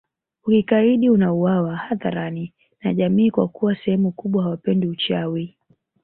[0.43, 5.57] Ukikaidi unauwawa hadharani na jamii kwa kuwa sehemu kubwa hawapendi uchawi